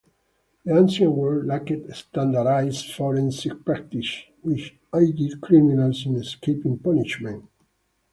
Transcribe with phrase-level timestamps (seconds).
[0.65, 7.45] The ancient world lacked standardized forensic practices, which aided criminals in escaping punishment.